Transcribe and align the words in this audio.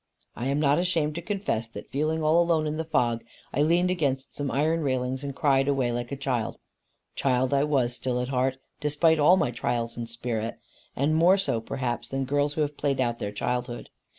I 0.35 0.47
am 0.47 0.59
not 0.59 0.79
ashamed 0.79 1.13
to 1.13 1.21
confess 1.21 1.67
that 1.67 1.91
feeling 1.91 2.23
all 2.23 2.41
alone 2.41 2.65
in 2.65 2.77
the 2.77 2.83
fog, 2.83 3.23
I 3.53 3.61
leaned 3.61 3.91
against 3.91 4.35
some 4.35 4.49
iron 4.49 4.79
railings 4.79 5.23
and 5.23 5.35
cried 5.35 5.67
away 5.67 5.91
like 5.91 6.11
a 6.11 6.15
child. 6.15 6.57
Child 7.13 7.53
I 7.53 7.63
was 7.65 7.93
still 7.97 8.19
at 8.19 8.29
heart, 8.29 8.57
despite 8.79 9.19
all 9.19 9.37
my 9.37 9.51
trials 9.51 9.95
and 9.97 10.09
spirit; 10.09 10.57
and 10.95 11.13
more 11.15 11.37
so 11.37 11.61
perhaps 11.61 12.09
than 12.09 12.25
girls 12.25 12.55
who 12.55 12.61
have 12.61 12.77
played 12.77 12.99
out 12.99 13.19
their 13.19 13.31
childhood. 13.31 13.89